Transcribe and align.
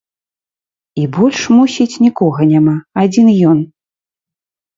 І 1.01 1.03
больш, 1.17 1.39
мусіць, 1.57 1.99
нікога 2.07 2.41
няма, 2.53 2.75
адзін 3.03 3.27
ён. 3.53 3.61